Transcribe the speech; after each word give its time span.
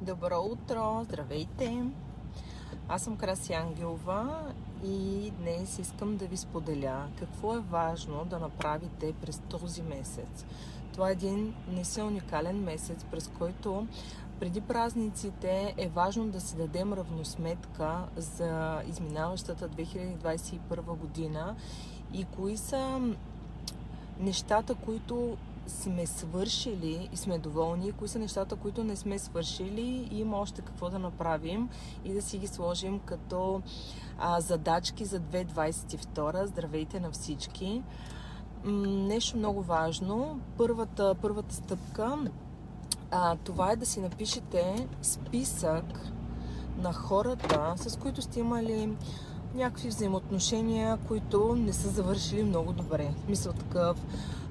Добро 0.00 0.40
утро! 0.40 1.00
Здравейте! 1.04 1.84
Аз 2.88 3.02
съм 3.02 3.16
Краси 3.16 3.52
Ангелова 3.52 4.52
и 4.84 5.30
днес 5.38 5.78
искам 5.78 6.16
да 6.16 6.26
ви 6.26 6.36
споделя 6.36 7.06
какво 7.18 7.54
е 7.54 7.60
важно 7.60 8.24
да 8.24 8.38
направите 8.38 9.14
през 9.20 9.38
този 9.38 9.82
месец. 9.82 10.44
Това 10.92 11.08
е 11.08 11.12
един 11.12 11.54
не 11.68 11.84
си 11.84 12.02
уникален 12.02 12.62
месец, 12.62 13.04
през 13.10 13.30
който 13.38 13.86
преди 14.40 14.60
празниците 14.60 15.74
е 15.76 15.88
важно 15.88 16.28
да 16.28 16.40
си 16.40 16.56
дадем 16.56 16.92
равносметка 16.92 18.08
за 18.16 18.82
изминаващата 18.88 19.68
2021 19.68 20.80
година 20.82 21.56
и 22.12 22.24
кои 22.24 22.56
са 22.56 23.00
нещата, 24.20 24.74
които 24.74 25.36
сме 25.68 26.06
свършили 26.06 27.08
и 27.12 27.16
сме 27.16 27.38
доволни, 27.38 27.92
кои 27.92 28.08
са 28.08 28.18
нещата, 28.18 28.56
които 28.56 28.84
не 28.84 28.96
сме 28.96 29.18
свършили 29.18 30.08
и 30.10 30.20
има 30.20 30.36
още 30.36 30.62
какво 30.62 30.90
да 30.90 30.98
направим 30.98 31.68
и 32.04 32.12
да 32.12 32.22
си 32.22 32.38
ги 32.38 32.46
сложим 32.46 32.98
като 32.98 33.62
а, 34.18 34.40
задачки 34.40 35.04
за 35.04 35.20
2022. 35.20 36.44
Здравейте 36.44 37.00
на 37.00 37.10
всички! 37.10 37.82
нещо 38.64 39.36
много 39.36 39.62
важно. 39.62 40.40
Първата, 40.56 41.14
първата 41.22 41.54
стъпка 41.54 42.18
а, 43.10 43.36
това 43.36 43.72
е 43.72 43.76
да 43.76 43.86
си 43.86 44.00
напишете 44.00 44.88
списък 45.02 45.84
на 46.78 46.92
хората, 46.92 47.74
с 47.76 47.98
които 47.98 48.22
сте 48.22 48.40
имали 48.40 48.96
някакви 49.54 49.88
взаимоотношения, 49.88 50.98
които 51.08 51.56
не 51.56 51.72
са 51.72 51.88
завършили 51.88 52.42
много 52.42 52.72
добре. 52.72 53.10
Мисъл 53.28 53.52
такъв, 53.52 54.04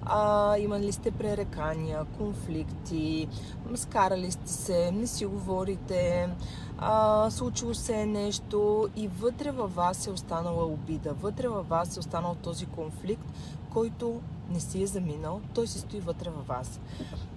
а, 0.10 0.58
имали 0.58 0.92
сте 0.92 1.12
пререкания, 1.12 2.06
конфликти, 2.18 3.28
скарали 3.76 4.32
сте 4.32 4.52
се, 4.52 4.92
не 4.92 5.08
си 5.08 5.26
говорите, 5.26 6.30
а, 6.78 7.30
случило 7.32 7.74
се 7.74 8.02
е 8.02 8.06
нещо 8.06 8.90
и 8.96 9.08
вътре 9.08 9.52
във 9.52 9.76
вас 9.76 10.08
е 10.08 10.12
останала 10.12 10.66
обида, 10.66 11.14
вътре 11.14 11.48
във 11.48 11.70
вас 11.70 11.96
е 11.96 12.00
останал 12.00 12.36
този 12.36 12.66
конфликт, 12.66 13.34
който 13.74 14.22
не 14.50 14.60
си 14.60 14.84
е 14.84 14.88
заминал, 14.88 15.42
той 15.54 15.68
си 15.68 15.80
стои 15.80 16.00
вътре 16.00 16.30
във 16.30 16.48
вас. 16.48 16.80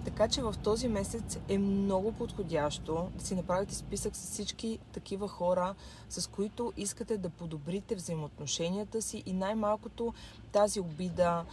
Така 0.05 0.27
че 0.27 0.41
в 0.41 0.55
този 0.63 0.87
месец 0.87 1.37
е 1.49 1.57
много 1.57 2.11
подходящо 2.11 3.09
да 3.17 3.25
си 3.25 3.35
направите 3.35 3.75
списък 3.75 4.15
с 4.15 4.31
всички 4.31 4.79
такива 4.91 5.27
хора, 5.27 5.75
с 6.09 6.29
които 6.29 6.73
искате 6.77 7.17
да 7.17 7.29
подобрите 7.29 7.95
взаимоотношенията 7.95 9.01
си 9.01 9.23
и 9.25 9.33
най-малкото 9.33 10.13
тази 10.51 10.79
обида, 10.79 11.45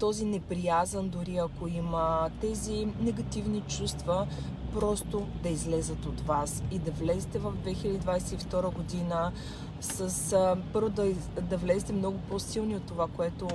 този 0.00 0.24
неприязан 0.24 1.08
дори 1.08 1.36
ако 1.36 1.68
има, 1.68 2.30
тези 2.40 2.88
негативни 3.00 3.60
чувства, 3.60 4.26
просто 4.74 5.26
да 5.42 5.48
излезат 5.48 6.06
от 6.06 6.20
вас 6.20 6.62
и 6.70 6.78
да 6.78 6.90
влезете 6.90 7.38
в 7.38 7.52
2022 7.52 8.74
година 8.74 9.32
с 9.80 10.32
а, 10.32 10.56
първо 10.72 10.90
да, 10.90 11.12
да 11.42 11.56
влезете 11.56 11.92
много 11.92 12.18
по-силни 12.18 12.76
от 12.76 12.82
това, 12.82 13.08
което 13.16 13.48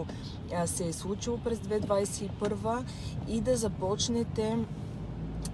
а, 0.55 0.67
се 0.67 0.87
е 0.87 0.93
случило 0.93 1.37
през 1.37 1.59
2021 1.59 2.83
и 3.27 3.41
да 3.41 3.57
започнете 3.57 4.57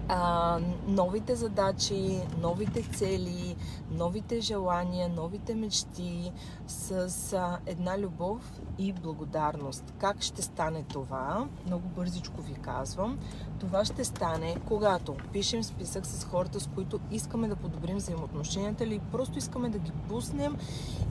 а, 0.08 0.58
новите 0.88 1.34
задачи, 1.34 2.18
новите 2.40 2.82
цели, 2.82 3.56
новите 3.90 4.40
желания, 4.40 5.08
новите 5.08 5.54
мечти 5.54 6.32
с 6.66 7.58
една 7.66 7.98
любов 7.98 8.60
и 8.78 8.92
благодарност. 8.92 9.94
Как 9.98 10.22
ще 10.22 10.42
стане 10.42 10.82
това? 10.82 11.48
Много 11.66 11.88
бързичко 11.88 12.42
ви 12.42 12.54
казвам. 12.54 13.18
Това 13.60 13.84
ще 13.84 14.04
стане, 14.04 14.56
когато 14.68 15.16
пишем 15.32 15.64
списък 15.64 16.06
с 16.06 16.24
хората, 16.24 16.60
с 16.60 16.66
които 16.66 17.00
искаме 17.10 17.48
да 17.48 17.56
подобрим 17.56 17.96
взаимоотношенията 17.96 18.84
или 18.84 19.00
просто 19.12 19.38
искаме 19.38 19.68
да 19.68 19.78
ги 19.78 19.92
пуснем 20.08 20.56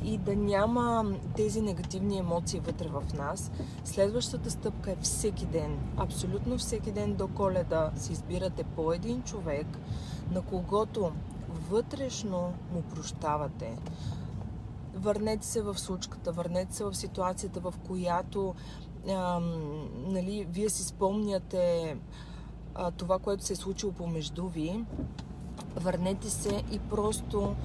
и 0.03 0.17
да 0.17 0.35
няма 0.35 1.05
тези 1.35 1.61
негативни 1.61 2.17
емоции 2.17 2.59
вътре 2.59 2.87
в 2.87 3.03
нас. 3.17 3.51
Следващата 3.83 4.51
стъпка 4.51 4.91
е 4.91 4.97
всеки 5.01 5.45
ден, 5.45 5.79
абсолютно 5.97 6.57
всеки 6.57 6.91
ден 6.91 7.13
до 7.13 7.27
коледа 7.27 7.91
си 7.95 8.13
избирате 8.13 8.63
по 8.63 8.93
един 8.93 9.23
човек, 9.23 9.67
на 10.31 10.41
когото 10.41 11.11
вътрешно 11.69 12.53
му 12.73 12.81
прощавате. 12.81 13.77
Върнете 14.95 15.47
се 15.47 15.61
в 15.61 15.79
случката, 15.79 16.31
върнете 16.31 16.75
се 16.75 16.83
в 16.83 16.95
ситуацията, 16.95 17.59
в 17.59 17.73
която 17.87 18.55
ам, 19.09 19.53
нали, 20.07 20.47
вие 20.49 20.69
си 20.69 20.83
спомняте 20.83 21.97
а, 22.75 22.91
това, 22.91 23.19
което 23.19 23.45
се 23.45 23.53
е 23.53 23.55
случило 23.55 23.91
помежду 23.91 24.47
ви. 24.47 24.85
Върнете 25.75 26.29
се 26.29 26.63
и 26.71 26.79
просто 26.79 27.55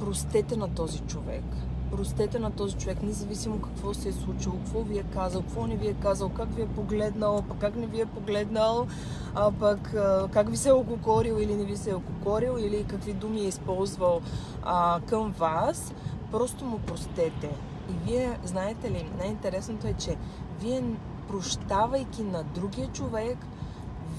простете 0.00 0.56
на 0.56 0.74
този 0.74 1.00
човек. 1.00 1.44
Простете 1.90 2.38
на 2.38 2.50
този 2.50 2.76
човек, 2.76 3.02
независимо 3.02 3.60
какво 3.60 3.94
се 3.94 4.08
е 4.08 4.12
случило, 4.12 4.56
какво 4.56 4.82
ви 4.82 4.98
е 4.98 5.02
казал, 5.02 5.42
какво 5.42 5.66
не 5.66 5.76
ви 5.76 5.88
е 5.88 5.94
казал, 5.94 6.28
как 6.28 6.54
ви 6.54 6.62
е 6.62 6.66
погледнал, 6.66 7.42
пък 7.48 7.58
как 7.58 7.76
не 7.76 7.86
ви 7.86 8.00
е 8.00 8.06
погледнал, 8.06 8.86
а 9.34 9.52
пък 9.52 9.94
как 10.32 10.50
ви 10.50 10.56
се 10.56 10.68
е 10.68 10.72
ококорил 10.72 11.34
или 11.40 11.54
не 11.54 11.64
ви 11.64 11.76
се 11.76 11.90
е 11.90 11.94
ококорил, 11.94 12.56
или 12.58 12.84
какви 12.84 13.12
думи 13.12 13.40
е 13.40 13.48
използвал 13.48 14.20
а, 14.64 15.00
към 15.00 15.32
вас, 15.38 15.92
просто 16.30 16.64
му 16.64 16.78
простете. 16.78 17.50
И 17.90 17.92
вие, 18.04 18.38
знаете 18.44 18.90
ли, 18.90 19.10
най-интересното 19.18 19.86
е, 19.86 19.92
че 19.92 20.16
вие 20.60 20.82
прощавайки 21.28 22.22
на 22.22 22.42
другия 22.42 22.88
човек, 22.88 23.38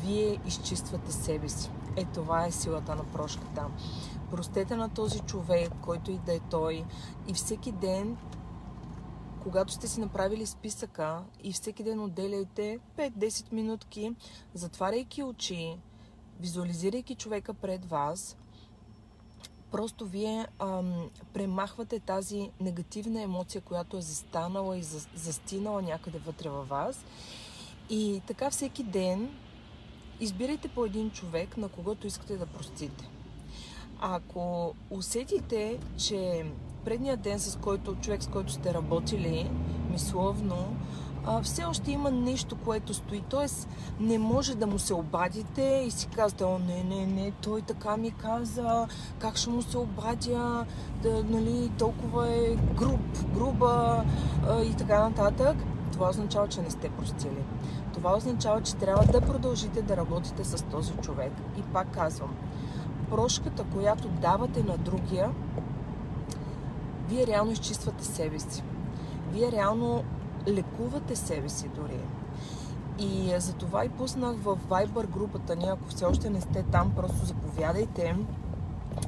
вие 0.03 0.37
изчиствате 0.47 1.11
себе 1.11 1.49
си. 1.49 1.71
Е, 1.95 2.05
това 2.05 2.45
е 2.45 2.51
силата 2.51 2.95
на 2.95 3.03
прошката. 3.03 3.65
Простете 4.31 4.75
на 4.75 4.89
този 4.89 5.19
човек, 5.19 5.71
който 5.81 6.11
и 6.11 6.17
да 6.17 6.33
е 6.33 6.39
той. 6.39 6.85
И 7.27 7.33
всеки 7.33 7.71
ден, 7.71 8.17
когато 9.43 9.73
сте 9.73 9.87
си 9.87 9.99
направили 9.99 10.45
списъка 10.45 11.23
и 11.43 11.53
всеки 11.53 11.83
ден 11.83 11.99
отделяйте 11.99 12.79
5-10 12.97 13.53
минутки, 13.53 14.15
затваряйки 14.53 15.23
очи, 15.23 15.77
визуализирайки 16.39 17.15
човека 17.15 17.53
пред 17.53 17.85
вас, 17.85 18.37
просто 19.71 20.05
вие 20.05 20.47
ам, 20.59 21.09
премахвате 21.33 21.99
тази 21.99 22.51
негативна 22.61 23.21
емоция, 23.21 23.61
която 23.61 23.97
е 23.97 24.01
застанала 24.01 24.77
и 24.77 24.83
застинала 25.15 25.81
някъде 25.81 26.19
вътре 26.19 26.49
във 26.49 26.69
вас. 26.69 27.05
И 27.89 28.21
така 28.27 28.49
всеки 28.49 28.83
ден 28.83 29.29
избирайте 30.19 30.67
по 30.67 30.85
един 30.85 31.11
човек, 31.11 31.57
на 31.57 31.69
когото 31.69 32.07
искате 32.07 32.37
да 32.37 32.45
простите. 32.45 33.09
Ако 33.99 34.73
усетите, 34.89 35.77
че 35.97 36.45
предния 36.85 37.17
ден, 37.17 37.39
с 37.39 37.55
който 37.55 37.95
човек, 37.95 38.23
с 38.23 38.27
който 38.27 38.51
сте 38.51 38.73
работили, 38.73 39.51
мисловно, 39.91 40.75
все 41.43 41.65
още 41.65 41.91
има 41.91 42.11
нещо, 42.11 42.55
което 42.55 42.93
стои. 42.93 43.23
Тоест, 43.29 43.69
не 43.99 44.17
може 44.17 44.55
да 44.55 44.67
му 44.67 44.79
се 44.79 44.93
обадите 44.93 45.83
и 45.87 45.91
си 45.91 46.07
казвате, 46.07 46.43
о, 46.43 46.59
не, 46.59 46.83
не, 46.83 47.05
не, 47.05 47.31
той 47.31 47.61
така 47.61 47.97
ми 47.97 48.11
каза, 48.11 48.87
как 49.19 49.37
ще 49.37 49.49
му 49.49 49.61
се 49.61 49.77
обадя, 49.77 50.65
да, 51.03 51.23
нали, 51.23 51.71
толкова 51.79 52.29
е 52.29 52.55
груб, 52.55 53.33
груба 53.33 54.03
и 54.65 54.73
така 54.77 55.09
нататък. 55.09 55.57
Това 55.91 56.09
означава, 56.09 56.47
че 56.47 56.61
не 56.61 56.69
сте 56.69 56.89
простили. 56.89 57.43
Това 57.93 58.17
означава, 58.17 58.61
че 58.61 58.75
трябва 58.75 59.05
да 59.05 59.21
продължите 59.21 59.81
да 59.81 59.97
работите 59.97 60.43
с 60.43 60.63
този 60.63 60.93
човек. 60.93 61.31
И 61.59 61.61
пак 61.61 61.93
казвам, 61.93 62.35
прошката, 63.09 63.63
която 63.73 64.07
давате 64.07 64.63
на 64.63 64.77
другия, 64.77 65.31
вие 67.09 67.27
реално 67.27 67.51
изчиствате 67.51 68.05
себе 68.05 68.39
си. 68.39 68.63
Вие 69.31 69.51
реално 69.51 70.03
лекувате 70.47 71.15
себе 71.15 71.49
си 71.49 71.69
дори. 71.75 71.99
И 72.99 73.33
за 73.37 73.53
това 73.53 73.85
и 73.85 73.89
пуснах 73.89 74.35
в 74.37 74.57
Viber 74.69 75.07
групата 75.07 75.55
ни. 75.55 75.65
Ако 75.65 75.87
все 75.87 76.05
още 76.05 76.29
не 76.29 76.41
сте 76.41 76.63
там, 76.63 76.91
просто 76.95 77.25
заповядайте. 77.25 78.15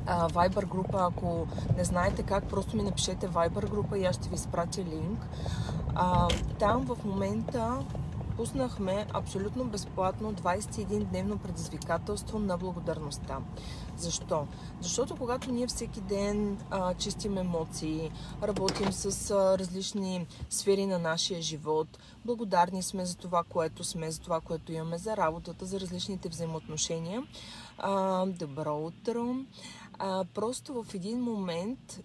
Viber 0.08 0.68
група, 0.68 1.08
ако 1.12 1.48
не 1.78 1.84
знаете 1.84 2.24
как, 2.24 2.44
просто 2.44 2.78
ми 2.78 2.84
напишете 2.84 3.30
Viber 3.30 3.70
група 3.70 3.98
и 3.98 4.06
аз 4.06 4.16
ще 4.16 4.30
ви 4.30 4.36
изпратя 4.36 4.82
линк. 4.82 5.28
А, 5.96 6.28
там 6.60 6.86
в 6.86 7.06
момента 7.06 7.78
пуснахме 8.40 9.06
абсолютно 9.14 9.66
безплатно 9.66 10.34
21-дневно 10.34 11.38
предизвикателство 11.38 12.40
на 12.40 12.58
благодарността. 12.58 13.38
Защо? 13.98 14.48
Защото 14.82 15.16
когато 15.16 15.52
ние 15.52 15.68
всеки 15.68 16.02
ден 16.02 16.58
а, 16.70 16.94
чистим 16.94 17.38
емоции, 17.38 18.12
работим 18.44 18.92
с 18.92 19.32
а, 19.32 19.58
различни 19.58 20.28
сфери 20.50 20.86
на 20.86 21.00
нашия 21.00 21.42
живот, 21.42 21.88
благодарни 22.26 22.84
сме 22.84 23.06
за 23.06 23.18
това, 23.18 23.44
което 23.44 23.84
сме, 23.84 24.12
за 24.12 24.20
това, 24.20 24.42
което 24.42 24.72
имаме, 24.72 24.98
за 24.98 25.18
работата, 25.18 25.66
за 25.66 25.80
различните 25.80 26.30
взаимоотношения. 26.30 27.24
А, 27.78 28.26
добро 28.26 28.78
утро! 28.78 29.36
А, 29.98 30.26
просто 30.34 30.84
в 30.84 30.94
един 30.94 31.22
момент 31.22 32.00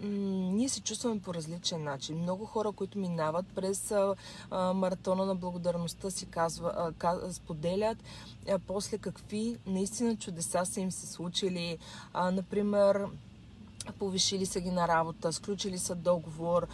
ние 0.00 0.68
се 0.68 0.80
чувстваме 0.80 1.20
по 1.20 1.34
различен 1.34 1.84
начин. 1.84 2.18
Много 2.18 2.44
хора, 2.44 2.72
които 2.72 2.98
минават 2.98 3.46
през 3.54 3.90
а, 3.90 4.14
а, 4.50 4.72
маратона 4.72 5.26
на 5.26 5.34
благодарността 5.34 6.10
си, 6.10 6.26
казва, 6.26 6.72
а, 6.76 6.92
каз, 6.92 7.34
споделят 7.34 7.98
а, 8.48 8.58
после 8.58 8.98
какви 8.98 9.56
наистина 9.66 10.16
чудеса 10.16 10.64
са 10.64 10.80
им 10.80 10.90
се 10.90 11.06
случили. 11.06 11.78
А, 12.12 12.30
например, 12.30 13.06
повишили 13.92 14.46
са 14.46 14.60
ги 14.60 14.70
на 14.70 14.88
работа, 14.88 15.32
сключили 15.32 15.78
са 15.78 15.94
договор, 15.94 16.66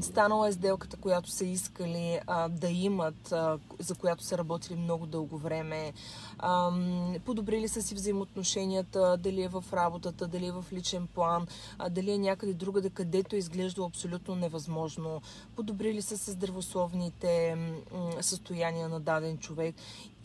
станала 0.00 0.48
е 0.48 0.52
сделката, 0.52 0.96
която 0.96 1.30
са 1.30 1.44
искали 1.44 2.20
да 2.48 2.68
имат, 2.68 3.34
за 3.78 3.94
която 3.94 4.24
са 4.24 4.38
работили 4.38 4.76
много 4.78 5.06
дълго 5.06 5.38
време, 5.38 5.92
подобрили 7.24 7.68
са 7.68 7.82
си 7.82 7.94
взаимоотношенията, 7.94 9.16
дали 9.16 9.42
е 9.42 9.48
в 9.48 9.64
работата, 9.72 10.26
дали 10.26 10.46
е 10.46 10.52
в 10.52 10.64
личен 10.72 11.06
план, 11.06 11.46
дали 11.90 12.10
е 12.10 12.18
някъде 12.18 12.54
другаде, 12.54 12.90
където 12.90 13.36
е 13.36 13.38
изглеждало 13.38 13.88
абсолютно 13.88 14.34
невъзможно, 14.34 15.22
подобрили 15.56 16.02
са 16.02 16.18
се 16.18 16.30
здравословните 16.30 17.56
състояния 18.20 18.88
на 18.88 19.00
даден 19.00 19.38
човек 19.38 19.74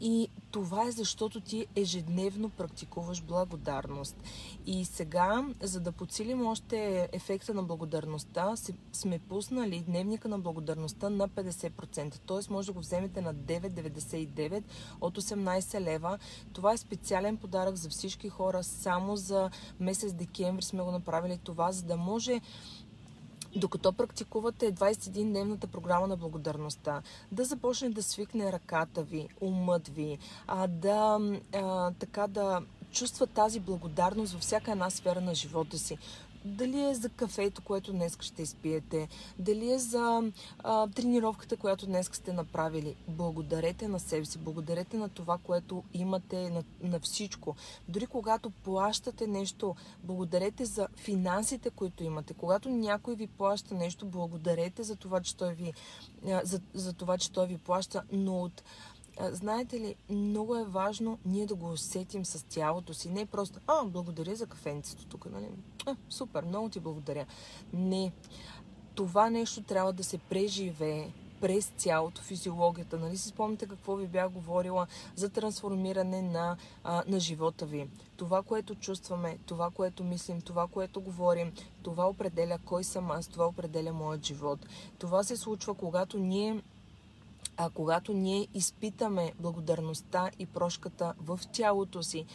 и 0.02 0.30
това 0.52 0.88
е 0.88 0.92
защото 0.92 1.42
ти 1.42 1.68
ежедневно 1.76 2.50
практикуваш 2.50 3.22
благодарност. 3.22 4.16
И 4.66 4.86
сега, 4.86 5.46
за 5.62 5.80
да 5.80 5.92
подсилим 5.92 6.48
още 6.48 7.10
ефекта 7.12 7.54
на 7.54 7.64
благодарността, 7.64 8.54
сме 8.94 9.20
пуснали 9.20 9.84
дневника 9.88 10.28
на 10.28 10.40
благодарността 10.40 11.10
на 11.10 11.30
50%. 11.30 12.20
Тоест 12.26 12.50
може 12.50 12.68
да 12.68 12.74
го 12.74 12.80
вземете 12.80 13.22
на 13.22 13.36
9,99 13.36 14.64
от 15.02 15.18
18 15.18 15.82
лева. 15.82 16.20
Това 16.54 16.74
е 16.74 16.78
специален 16.78 17.38
подарък 17.38 17.76
за 17.76 17.90
всички 17.90 18.30
хора. 18.30 18.64
Само 18.64 19.16
за 19.16 19.50
месец 19.80 20.14
декември 20.14 20.64
сме 20.64 20.84
го 20.84 20.92
направили 20.92 21.40
това, 21.44 21.72
за 21.72 21.84
да 21.84 21.98
може 21.98 22.42
докато 23.56 23.94
практикувате 23.94 24.74
21-дневната 24.74 25.68
програма 25.68 26.08
на 26.08 26.18
благодарността, 26.18 27.02
да 27.32 27.44
започне 27.44 27.90
да 27.90 28.04
свикне 28.04 28.52
ръката 28.52 29.04
ви, 29.04 29.28
умът 29.42 29.88
ви, 29.88 30.18
а, 30.48 30.68
да, 30.68 31.20
а, 31.54 31.92
така 31.92 32.28
да 32.28 32.62
чувства 32.92 33.28
тази 33.28 33.60
благодарност 33.60 34.34
във 34.34 34.42
всяка 34.42 34.72
една 34.72 34.90
сфера 34.90 35.22
на 35.22 35.36
живота 35.36 35.78
си. 35.78 35.98
Дали 36.46 36.84
е 36.84 36.94
за 36.96 37.10
кафето, 37.10 37.62
което 37.62 37.92
днес 37.92 38.18
ще 38.22 38.42
изпиете, 38.42 39.08
дали 39.40 39.72
е 39.72 39.80
за 39.80 40.32
а, 40.64 40.88
тренировката, 40.88 41.58
която 41.58 41.86
днес 41.86 42.10
сте 42.14 42.34
направили. 42.34 42.96
Благодарете 43.08 43.88
на 43.88 44.00
себе 44.00 44.26
си, 44.26 44.38
благодарете 44.38 44.98
на 44.98 45.10
това, 45.10 45.38
което 45.38 45.84
имате, 45.94 46.50
на, 46.50 46.64
на 46.82 47.00
всичко. 47.00 47.56
Дори 47.88 48.06
когато 48.06 48.50
плащате 48.50 49.28
нещо, 49.28 49.76
благодарете 50.04 50.66
за 50.66 50.88
финансите, 50.96 51.70
които 51.70 52.04
имате. 52.04 52.34
Когато 52.34 52.70
някой 52.70 53.16
ви 53.16 53.28
плаща 53.28 53.76
нещо, 53.76 54.06
благодарете 54.06 54.84
за 54.84 54.96
това, 54.96 55.22
че 55.22 55.36
той 55.36 55.54
ви, 55.54 55.74
за, 56.44 56.62
за 56.74 56.94
това, 56.94 57.18
че 57.18 57.32
той 57.32 57.48
ви 57.48 57.58
плаща, 57.58 58.04
но 58.12 58.42
от 58.42 58.64
знаете 59.32 59.80
ли, 59.80 59.96
много 60.10 60.56
е 60.56 60.64
важно 60.64 61.20
ние 61.26 61.46
да 61.46 61.56
го 61.56 61.72
усетим 61.72 62.26
с 62.26 62.46
тялото 62.46 62.94
си. 62.94 63.10
Не 63.10 63.26
просто, 63.26 63.60
а, 63.68 63.86
благодаря 63.86 64.36
за 64.36 64.46
кафенцето 64.46 65.06
тук, 65.06 65.26
нали? 65.32 65.48
А, 65.86 65.96
супер, 66.10 66.44
много 66.44 66.70
ти 66.70 66.80
благодаря. 66.80 67.26
Не. 67.74 68.12
Това 68.96 69.30
нещо 69.30 69.64
трябва 69.64 69.94
да 69.94 70.04
се 70.04 70.18
преживее 70.18 71.12
през 71.42 71.72
цялото 71.78 72.22
физиологията. 72.22 73.00
Нали 73.00 73.18
си 73.18 73.30
спомните 73.30 73.68
какво 73.68 73.96
ви 73.96 74.08
бях 74.08 74.30
говорила 74.30 74.88
за 75.16 75.30
трансформиране 75.30 76.22
на, 76.22 76.58
а, 76.84 77.04
на 77.08 77.20
живота 77.20 77.66
ви. 77.66 77.88
Това, 78.18 78.44
което 78.44 78.76
чувстваме, 78.76 79.38
това, 79.46 79.70
което 79.70 80.04
мислим, 80.04 80.42
това, 80.42 80.68
което 80.68 81.02
говорим, 81.02 81.52
това 81.84 82.10
определя 82.10 82.58
кой 82.66 82.84
съм 82.84 83.12
аз, 83.12 83.28
това 83.28 83.48
определя 83.48 83.94
моят 83.94 84.26
живот. 84.26 84.60
Това 85.00 85.24
се 85.24 85.38
случва, 85.38 85.74
когато 85.74 86.18
ние 86.18 86.62
а 87.58 87.70
когато 87.70 88.14
ние 88.14 88.48
изпитаме 88.54 89.34
благодарността 89.40 90.30
и 90.40 90.46
прошката 90.46 91.14
в 91.20 91.40
тялото 91.52 92.04
си, 92.04 92.26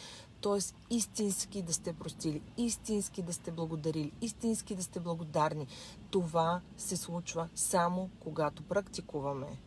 т.е. 0.41 0.59
истински 0.95 1.61
да 1.61 1.73
сте 1.73 1.93
простили, 1.93 2.41
истински 2.57 3.21
да 3.21 3.33
сте 3.33 3.51
благодарили, 3.51 4.11
истински 4.21 4.75
да 4.75 4.83
сте 4.83 4.99
благодарни, 4.99 5.67
това 6.11 6.61
се 6.77 6.97
случва 6.97 7.49
само 7.55 8.09
когато 8.19 8.63
практикуваме. 8.63 9.66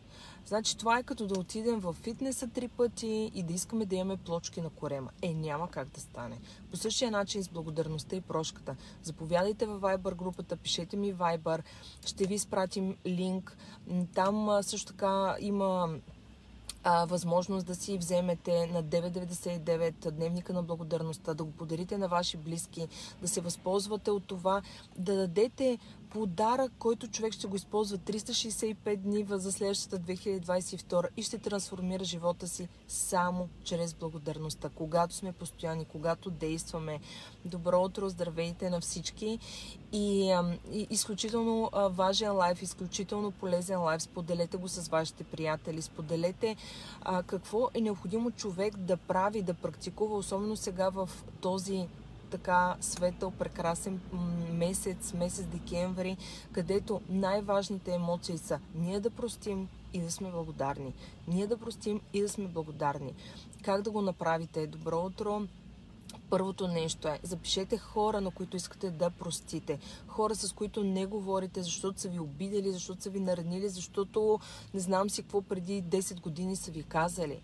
Значи 0.51 0.77
това 0.77 0.99
е 0.99 1.03
като 1.03 1.27
да 1.27 1.39
отидем 1.39 1.79
в 1.79 1.93
фитнеса 1.93 2.47
три 2.47 2.67
пъти 2.67 3.31
и 3.35 3.43
да 3.43 3.53
искаме 3.53 3.85
да 3.85 3.95
имаме 3.95 4.17
плочки 4.17 4.61
на 4.61 4.69
корема. 4.69 5.09
Е, 5.21 5.33
няма 5.33 5.69
как 5.69 5.89
да 5.89 6.01
стане. 6.01 6.37
По 6.71 6.77
същия 6.77 7.11
начин 7.11 7.43
с 7.43 7.49
благодарността 7.49 8.15
и 8.15 8.21
прошката. 8.21 8.75
Заповядайте 9.03 9.65
във 9.65 9.81
Viber 9.81 10.15
групата, 10.15 10.57
пишете 10.57 10.97
ми 10.97 11.15
Viber, 11.15 11.61
ще 12.05 12.25
ви 12.25 12.33
изпратим 12.33 12.97
линк. 13.05 13.57
Там 14.13 14.59
също 14.61 14.91
така 14.91 15.35
има 15.39 15.89
а, 16.83 17.05
възможност 17.05 17.67
да 17.67 17.75
си 17.75 17.97
вземете 17.97 18.67
на 18.67 18.83
9,99 18.83 20.11
дневника 20.11 20.53
на 20.53 20.63
благодарността, 20.63 21.33
да 21.33 21.43
го 21.43 21.51
подарите 21.51 21.97
на 21.97 22.07
ваши 22.07 22.37
близки, 22.37 22.87
да 23.21 23.27
се 23.27 23.41
възползвате 23.41 24.11
от 24.11 24.23
това, 24.23 24.61
да 24.97 25.15
дадете 25.15 25.77
подарък, 26.13 26.71
който 26.79 27.07
човек 27.07 27.33
ще 27.33 27.47
го 27.47 27.55
използва 27.55 27.97
365 27.97 28.97
дни 28.97 29.25
за 29.29 29.51
следващата 29.51 29.99
2022 29.99 31.07
и 31.17 31.23
ще 31.23 31.37
трансформира 31.37 32.03
живота 32.03 32.47
си 32.47 32.67
само 32.87 33.49
чрез 33.63 33.93
благодарността. 33.93 34.69
Когато 34.75 35.13
сме 35.15 35.31
постоянни, 35.31 35.85
когато 35.85 36.29
действаме. 36.29 36.99
Добро 37.45 37.81
утро, 37.81 38.09
здравейте 38.09 38.69
на 38.69 38.81
всички 38.81 39.39
и, 39.91 40.35
и 40.73 40.87
изключително 40.89 41.69
важен 41.73 42.35
лайф, 42.35 42.61
изключително 42.61 43.31
полезен 43.31 43.81
лайф. 43.81 44.01
Споделете 44.01 44.57
го 44.57 44.67
с 44.67 44.87
вашите 44.87 45.23
приятели, 45.23 45.81
споделете 45.81 46.55
а, 47.01 47.23
какво 47.23 47.69
е 47.73 47.81
необходимо 47.81 48.31
човек 48.31 48.77
да 48.77 48.97
прави, 48.97 49.41
да 49.41 49.53
практикува, 49.53 50.17
особено 50.17 50.55
сега 50.55 50.89
в 50.89 51.09
този 51.41 51.87
така 52.31 52.75
светъл, 52.81 53.31
прекрасен 53.31 54.01
месец, 54.51 55.13
месец 55.13 55.45
декември, 55.45 56.17
където 56.51 57.01
най-важните 57.09 57.93
емоции 57.93 58.37
са 58.37 58.59
ние 58.75 58.99
да 58.99 59.09
простим 59.09 59.67
и 59.93 60.01
да 60.01 60.11
сме 60.11 60.31
благодарни. 60.31 60.93
Ние 61.27 61.47
да 61.47 61.57
простим 61.57 62.01
и 62.13 62.21
да 62.21 62.29
сме 62.29 62.47
благодарни. 62.47 63.13
Как 63.63 63.81
да 63.81 63.91
го 63.91 64.01
направите? 64.01 64.67
Добро 64.67 65.05
утро! 65.05 65.41
Първото 66.29 66.67
нещо 66.67 67.07
е, 67.07 67.19
запишете 67.23 67.77
хора, 67.77 68.21
на 68.21 68.31
които 68.31 68.57
искате 68.57 68.91
да 68.91 69.09
простите. 69.09 69.79
Хора, 70.07 70.35
с 70.35 70.53
които 70.53 70.83
не 70.83 71.05
говорите, 71.05 71.63
защото 71.63 72.01
са 72.01 72.09
ви 72.09 72.19
обидели, 72.19 72.71
защото 72.71 73.01
са 73.01 73.09
ви 73.09 73.19
наранили, 73.19 73.69
защото 73.69 74.39
не 74.73 74.79
знам 74.79 75.09
си 75.09 75.21
какво 75.21 75.41
преди 75.41 75.83
10 75.83 76.21
години 76.21 76.55
са 76.55 76.71
ви 76.71 76.83
казали. 76.83 77.41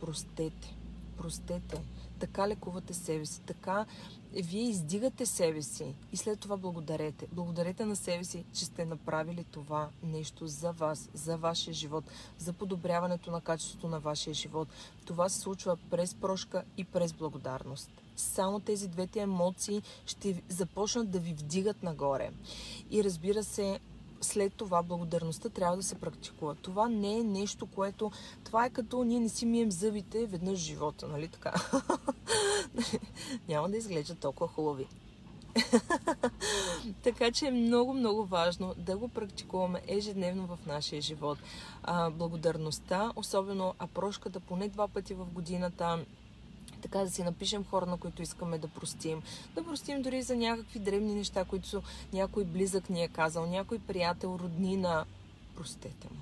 Простете. 0.00 0.74
Простете. 1.16 1.82
Така 2.18 2.48
лекувате 2.48 2.94
себе 2.94 3.26
си. 3.26 3.40
Така 3.40 3.86
вие 4.32 4.62
издигате 4.62 5.26
себе 5.26 5.62
си 5.62 5.94
и 6.12 6.16
след 6.16 6.40
това 6.40 6.56
благодарете. 6.56 7.26
Благодарете 7.32 7.84
на 7.84 7.96
себе 7.96 8.24
си, 8.24 8.44
че 8.52 8.64
сте 8.64 8.84
направили 8.84 9.44
това 9.44 9.88
нещо 10.02 10.46
за 10.46 10.72
вас, 10.72 11.10
за 11.14 11.36
вашия 11.36 11.74
живот, 11.74 12.04
за 12.38 12.52
подобряването 12.52 13.30
на 13.30 13.40
качеството 13.40 13.88
на 13.88 14.00
вашия 14.00 14.34
живот. 14.34 14.68
Това 15.04 15.28
се 15.28 15.40
случва 15.40 15.76
през 15.90 16.14
прошка 16.14 16.64
и 16.76 16.84
през 16.84 17.12
благодарност. 17.12 17.90
Само 18.16 18.60
тези 18.60 18.88
двете 18.88 19.20
емоции 19.20 19.82
ще 20.06 20.42
започнат 20.48 21.10
да 21.10 21.18
ви 21.18 21.34
вдигат 21.34 21.82
нагоре. 21.82 22.30
И 22.90 23.04
разбира 23.04 23.44
се, 23.44 23.80
след 24.24 24.54
това 24.54 24.82
благодарността 24.82 25.48
трябва 25.48 25.76
да 25.76 25.82
се 25.82 25.94
практикува. 25.94 26.54
Това 26.54 26.88
не 26.88 27.18
е 27.18 27.24
нещо, 27.24 27.66
което... 27.66 28.10
Това 28.44 28.64
е 28.64 28.70
като 28.70 29.04
ние 29.04 29.20
не 29.20 29.28
си 29.28 29.46
мием 29.46 29.70
зъбите 29.70 30.26
веднъж 30.26 30.58
в 30.58 30.62
живота, 30.62 31.08
нали 31.08 31.28
така? 31.28 31.54
Няма 33.48 33.68
да 33.68 33.76
изглежда 33.76 34.14
толкова 34.14 34.48
хубави. 34.48 34.86
така 37.02 37.30
че 37.30 37.46
е 37.46 37.50
много, 37.50 37.94
много 37.94 38.24
важно 38.24 38.74
да 38.76 38.96
го 38.96 39.08
практикуваме 39.08 39.82
ежедневно 39.88 40.46
в 40.46 40.58
нашия 40.66 41.02
живот. 41.02 41.38
А, 41.82 42.10
благодарността, 42.10 43.12
особено 43.16 43.74
а 43.78 43.86
прошката 43.86 44.40
поне 44.40 44.68
два 44.68 44.88
пъти 44.88 45.14
в 45.14 45.24
годината, 45.24 46.04
така 46.84 46.98
да 46.98 47.10
си 47.10 47.22
напишем 47.22 47.64
хора, 47.64 47.86
на 47.86 47.96
които 47.96 48.22
искаме 48.22 48.58
да 48.58 48.68
простим. 48.68 49.22
Да 49.54 49.64
простим 49.64 50.02
дори 50.02 50.22
за 50.22 50.36
някакви 50.36 50.78
древни 50.78 51.14
неща, 51.14 51.44
които 51.44 51.82
някой 52.12 52.44
близък 52.44 52.90
ни 52.90 53.02
е 53.02 53.08
казал, 53.08 53.46
някой 53.46 53.78
приятел, 53.78 54.38
роднина. 54.42 55.04
Простете 55.56 56.08
му. 56.10 56.20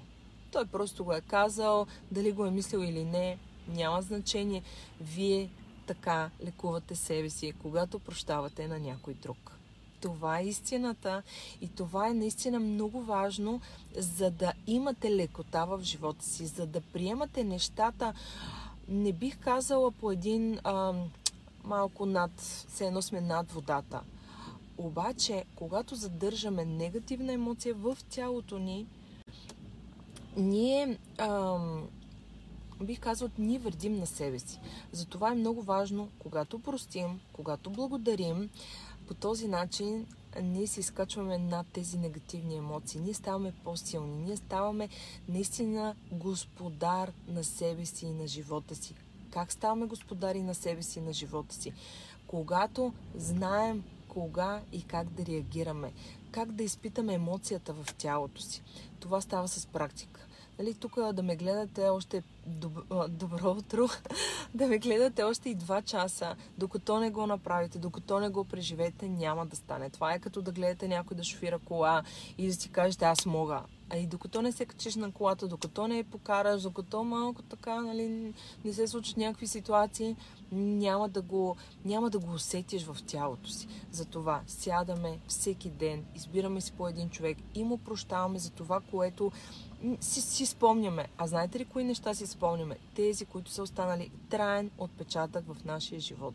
Той 0.53 0.67
просто 0.67 1.05
го 1.05 1.13
е 1.13 1.21
казал, 1.21 1.87
дали 2.11 2.33
го 2.33 2.47
е 2.47 2.51
мислил 2.51 2.79
или 2.79 3.05
не, 3.05 3.39
няма 3.69 4.03
значение. 4.03 4.63
Вие 5.01 5.51
така 5.87 6.31
лекувате 6.45 6.95
себе 6.97 7.31
си, 7.31 7.53
когато 7.63 7.99
прощавате 7.99 8.69
на 8.69 8.79
някой 8.79 9.15
друг. 9.15 9.53
Това 10.01 10.39
е 10.39 10.47
истината 10.47 11.23
и 11.61 11.69
това 11.69 12.09
е 12.09 12.15
наистина 12.15 12.61
много 12.61 13.03
важно, 13.03 13.61
за 13.97 14.31
да 14.31 14.53
имате 14.67 15.11
лекота 15.11 15.65
в 15.65 15.81
живота 15.83 16.25
си, 16.25 16.47
за 16.47 16.67
да 16.67 16.81
приемате 16.81 17.45
нещата 17.45 18.15
не 18.93 19.13
бих 19.13 19.39
казала 19.39 19.91
по 19.91 20.13
един 20.13 20.59
а, 20.65 20.95
малко 21.65 22.07
над, 22.07 22.41
все 22.41 22.87
едно 22.87 23.03
сме 23.03 23.21
над 23.21 23.53
водата. 23.53 24.01
Обаче, 24.79 25.45
когато 25.57 25.95
задържаме 25.95 26.65
негативна 26.65 27.33
емоция 27.33 27.75
в 27.75 27.99
тялото 28.11 28.59
ни, 28.59 28.87
ние, 30.37 30.99
ам, 31.19 31.89
бих 32.83 33.01
казал, 33.01 33.29
ние 33.39 33.59
вредим 33.59 33.99
на 33.99 34.07
себе 34.07 34.39
си. 34.39 34.61
Затова 34.93 35.33
е 35.33 35.35
много 35.35 35.63
важно, 35.63 36.09
когато 36.19 36.59
простим, 36.59 37.21
когато 37.33 37.71
благодарим, 37.71 38.51
по 39.07 39.15
този 39.15 39.49
начин 39.49 40.07
ние 40.43 40.67
се 40.67 40.81
изкачваме 40.81 41.39
над 41.39 41.67
тези 41.73 41.99
негативни 41.99 42.57
емоции. 42.57 43.01
Ние 43.01 43.15
ставаме 43.15 43.53
по-силни. 43.65 44.17
Ние 44.17 44.37
ставаме 44.37 44.89
наистина 45.29 45.97
господар 46.13 47.13
на 47.29 47.45
себе 47.45 47.87
си 47.87 48.07
и 48.07 48.13
на 48.13 48.27
живота 48.27 48.75
си. 48.75 48.95
Как 49.31 49.53
ставаме 49.53 49.87
господари 49.87 50.43
на 50.43 50.55
себе 50.55 50.83
си 50.83 50.99
и 50.99 51.03
на 51.03 51.13
живота 51.13 51.55
си? 51.55 51.73
Когато 52.27 52.93
знаем 53.15 53.85
кога 54.09 54.61
и 54.73 54.83
как 54.83 55.09
да 55.09 55.27
реагираме, 55.27 55.93
как 56.31 56.53
да 56.53 56.63
изпитаме 56.63 57.15
емоцията 57.15 57.73
в 57.73 57.95
тялото 57.95 58.43
си. 58.43 58.63
Това 59.01 59.21
става 59.21 59.49
с 59.49 59.67
практика. 59.67 60.27
Нали, 60.63 60.75
тук 60.75 61.13
да 61.13 61.23
ме 61.23 61.37
гледате 61.37 61.89
още 61.89 62.23
доб... 62.47 62.73
добро 63.09 63.51
утро, 63.51 63.89
да 64.55 64.67
ме 64.67 64.79
гледате 64.79 65.23
още 65.23 65.51
и 65.51 65.55
два 65.55 65.83
часа, 65.83 66.37
докато 66.59 67.01
не 67.01 67.11
го 67.11 67.27
направите, 67.27 67.79
докато 67.79 68.21
не 68.21 68.29
го 68.29 68.45
преживеете, 68.45 69.09
няма 69.09 69.47
да 69.47 69.57
стане. 69.57 69.91
Това 69.91 70.15
е 70.15 70.19
като 70.19 70.43
да 70.43 70.53
гледате 70.53 70.89
някой 70.89 71.17
да 71.17 71.25
шофира 71.25 71.59
кола 71.59 72.03
и 72.39 72.47
да 72.47 72.55
си 72.55 72.69
кажете 72.69 73.05
аз 73.05 73.27
мога. 73.27 73.63
А 73.91 73.97
и 73.97 74.07
докато 74.07 74.43
не 74.43 74.53
се 74.53 74.67
качиш 74.67 74.97
на 74.97 75.13
колата, 75.13 75.49
докато 75.49 75.89
не 75.89 75.97
я 75.97 76.05
покараш, 76.05 76.63
докато 76.63 77.05
малко 77.05 77.43
така, 77.43 77.81
нали, 77.81 78.35
не 78.65 78.73
се 78.73 78.87
случат 78.87 79.17
някакви 79.17 79.47
ситуации, 79.47 80.17
няма 80.53 81.09
да, 81.09 81.23
го, 81.23 81.57
няма 81.85 82.11
да 82.11 82.19
го 82.19 82.33
усетиш 82.33 82.85
в 82.85 82.97
тялото 83.07 83.51
си. 83.51 83.69
Затова 83.91 84.41
сядаме 84.47 85.19
всеки 85.29 85.71
ден, 85.71 86.05
избираме 86.15 86.61
си 86.61 86.73
по 86.73 86.89
един 86.89 87.11
човек 87.11 87.39
и 87.55 87.65
му 87.65 87.79
прощаваме 87.79 88.39
за 88.39 88.51
това, 88.51 88.81
което 88.91 89.33
си, 90.01 90.21
си 90.21 90.47
спомняме. 90.47 91.09
А 91.19 91.27
знаете 91.27 91.59
ли 91.59 91.65
кои 91.65 91.85
неща 91.85 92.15
си 92.15 92.27
спомняме? 92.27 92.77
Тези, 92.95 93.25
които 93.25 93.51
са 93.51 93.63
останали 93.63 94.11
траен 94.31 94.71
отпечатък 94.79 95.45
в 95.55 95.65
нашия 95.65 96.01
живот. 96.01 96.35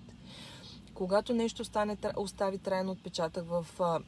Когато 0.94 1.34
нещо 1.34 1.64
стане, 1.66 1.98
остави 2.18 2.58
траен 2.58 2.90
отпечатък 2.90 3.48
в 3.50 3.66
в 3.78 4.02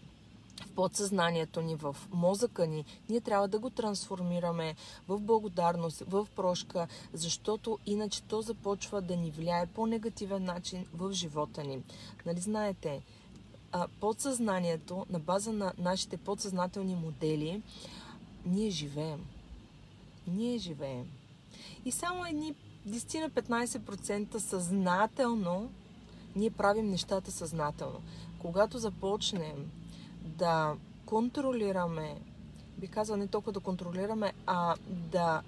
подсъзнанието 0.75 1.62
ни, 1.62 1.75
в 1.75 1.96
мозъка 2.12 2.67
ни, 2.67 2.86
ние 3.10 3.22
трябва 3.22 3.48
да 3.48 3.60
го 3.60 3.69
трансформираме 3.69 4.75
в 5.08 5.19
благодарност, 5.19 6.03
в 6.08 6.27
прошка, 6.36 6.88
защото 7.13 7.79
иначе 7.86 8.24
то 8.24 8.41
започва 8.41 9.01
да 9.01 9.15
ни 9.15 9.31
влияе 9.31 9.65
по 9.65 9.88
негативен 9.88 10.43
начин 10.43 10.86
в 10.93 11.12
живота 11.12 11.63
ни. 11.63 11.84
Нали 12.25 12.39
знаете, 12.39 13.01
подсъзнанието, 14.00 15.05
на 15.10 15.19
база 15.19 15.53
на 15.53 15.74
нашите 15.77 16.17
подсъзнателни 16.17 16.96
модели, 16.96 17.62
ние 18.50 18.70
живеем. 18.70 19.25
Ние 20.27 20.58
живеем. 20.58 21.06
И 21.86 21.91
само 21.91 22.25
едни 22.25 22.56
10-15% 22.88 24.38
съзнателно 24.38 25.72
ние 26.36 26.51
правим 26.51 26.89
нещата 26.89 27.32
съзнателно. 27.32 28.01
Когато 28.39 28.77
започнем 28.77 29.72
да 30.22 30.75
контролираме, 31.06 32.22
би 32.77 32.88
казал 32.88 33.18
не 33.18 33.27
толкова 33.27 33.51
да 33.51 33.60
контролираме, 33.60 34.34
а 34.46 34.75
да 34.88 35.41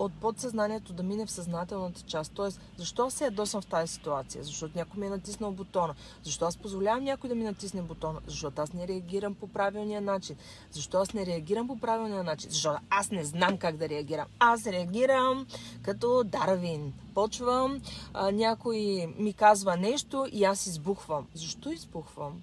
от 0.00 0.12
подсъзнанието 0.12 0.92
да 0.92 1.02
мине 1.02 1.26
в 1.26 1.30
съзнателната 1.30 2.02
част. 2.02 2.32
Тоест, 2.32 2.60
защо 2.76 3.10
се 3.10 3.24
ядосвам 3.24 3.62
в 3.62 3.66
тази 3.66 3.92
ситуация? 3.92 4.44
Защото 4.44 4.78
някой 4.78 5.00
ми 5.00 5.06
е 5.06 5.10
натиснал 5.10 5.52
бутона. 5.52 5.94
Защо 6.22 6.44
аз 6.44 6.56
позволявам 6.56 7.04
някой 7.04 7.28
да 7.28 7.34
ми 7.34 7.44
натисне 7.44 7.82
бутона? 7.82 8.20
Защото 8.26 8.62
аз 8.62 8.72
не 8.72 8.88
реагирам 8.88 9.34
по 9.34 9.48
правилния 9.48 10.00
начин. 10.00 10.36
Защо 10.70 10.98
аз 10.98 11.12
не 11.12 11.26
реагирам 11.26 11.66
по 11.66 11.78
правилния 11.80 12.22
начин? 12.22 12.50
Защото 12.50 12.80
аз 12.90 13.10
не 13.10 13.24
знам 13.24 13.58
как 13.58 13.76
да 13.76 13.88
реагирам. 13.88 14.26
Аз 14.38 14.66
реагирам 14.66 15.46
като 15.82 16.24
Дарвин. 16.24 16.92
Почвам, 17.14 17.80
а, 18.14 18.30
някой 18.30 19.06
ми 19.18 19.32
казва 19.32 19.76
нещо 19.76 20.26
и 20.32 20.44
аз 20.44 20.66
избухвам. 20.66 21.26
Защо 21.34 21.70
избухвам? 21.72 22.42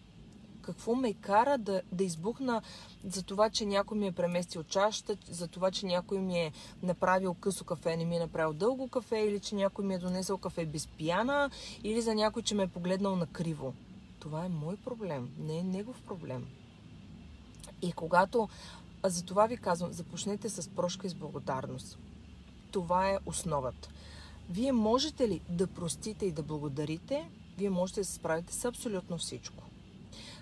Какво 0.67 0.95
ме 0.95 1.13
кара 1.13 1.57
да, 1.57 1.81
да 1.91 2.03
избухна 2.03 2.61
за 3.05 3.23
това, 3.23 3.49
че 3.49 3.65
някой 3.65 3.97
ми 3.97 4.07
е 4.07 4.11
преместил 4.11 4.63
чашата, 4.63 5.17
за 5.29 5.47
това, 5.47 5.71
че 5.71 5.85
някой 5.85 6.19
ми 6.19 6.39
е 6.39 6.51
направил 6.83 7.33
късо 7.33 7.65
кафе, 7.65 7.97
не 7.97 8.05
ми 8.05 8.15
е 8.15 8.19
направил 8.19 8.53
дълго 8.53 8.87
кафе, 8.87 9.17
или 9.17 9.39
че 9.39 9.55
някой 9.55 9.85
ми 9.85 9.93
е 9.93 9.97
донесъл 9.97 10.37
кафе 10.37 10.65
без 10.65 10.87
пияна, 10.87 11.49
или 11.83 12.01
за 12.01 12.15
някой, 12.15 12.41
че 12.41 12.55
ме 12.55 12.63
е 12.63 12.67
погледнал 12.67 13.15
на 13.15 13.27
криво. 13.27 13.73
Това 14.19 14.45
е 14.45 14.49
мой 14.49 14.75
проблем, 14.75 15.29
не 15.39 15.57
е 15.57 15.63
негов 15.63 16.01
проблем. 16.01 16.47
И 17.81 17.91
когато, 17.91 18.49
за 19.05 19.25
това 19.25 19.45
ви 19.47 19.57
казвам, 19.57 19.93
започнете 19.93 20.49
с 20.49 20.69
прошка 20.69 21.07
и 21.07 21.09
с 21.09 21.13
благодарност. 21.13 21.99
Това 22.71 23.09
е 23.09 23.19
основата. 23.25 23.89
Вие 24.49 24.71
можете 24.71 25.27
ли 25.27 25.41
да 25.49 25.67
простите 25.67 26.25
и 26.25 26.31
да 26.31 26.43
благодарите, 26.43 27.29
вие 27.57 27.69
можете 27.69 27.99
да 27.99 28.05
се 28.05 28.13
справите 28.13 28.53
с 28.53 28.65
абсолютно 28.65 29.17
всичко. 29.17 29.63